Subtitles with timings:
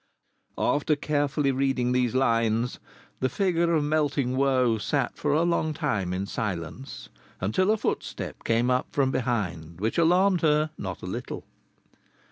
[0.57, 2.79] After carefully reading these lines
[3.19, 8.43] the figure of melting woe sat for a long time in silence until a footstep
[8.43, 11.45] came up from behind, which alarmed her not a little.